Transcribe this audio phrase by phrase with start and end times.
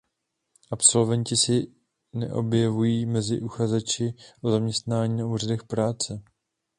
[0.71, 1.61] Absolventi se
[2.13, 6.23] neobjevují mezi uchazeči o zaměstnání na úřadech práce.